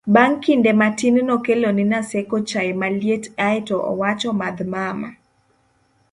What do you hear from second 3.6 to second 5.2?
to owacho 'madh mama